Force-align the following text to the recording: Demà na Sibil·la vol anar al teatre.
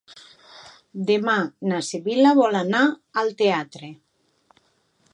Demà 1.09 1.35
na 1.71 1.83
Sibil·la 1.89 2.33
vol 2.41 2.59
anar 2.63 2.83
al 3.25 3.33
teatre. 3.45 3.95